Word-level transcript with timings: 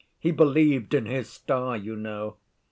He 0.17 0.31
believed 0.31 0.95
in 0.95 1.05
his 1.05 1.29
star, 1.29 1.77
you 1.77 1.95
know! 1.95 2.37